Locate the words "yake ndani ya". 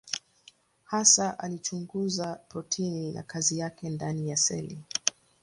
3.59-4.37